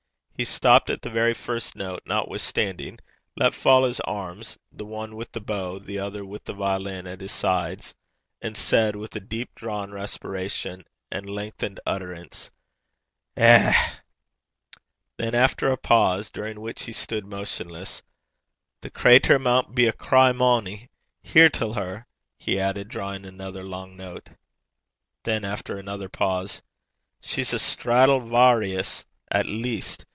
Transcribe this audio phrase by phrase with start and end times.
[0.37, 2.97] He stopped at the very first note, notwithstanding,
[3.35, 7.21] let fall his arms, the one with the bow, the other with the violin, at
[7.21, 7.93] his sides,
[8.41, 12.49] and said, with a deep drawn respiration and lengthened utterance:
[13.37, 13.89] 'Eh!'
[15.17, 18.01] Then after a pause, during which he stood motionless:
[18.81, 20.89] 'The crater maun be a Cry Moany!
[21.21, 24.31] Hear till her!' he added, drawing another long note.
[25.21, 26.63] Then, after another pause:
[27.21, 30.03] 'She's a Straddle Vawrious at least!